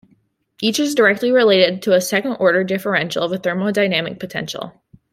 [0.59, 4.81] Each is directly related to a second order differential of a thermodynamic potential.